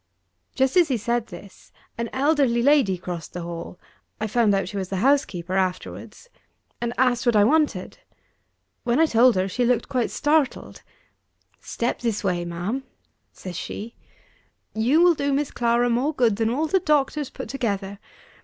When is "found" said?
4.25-4.51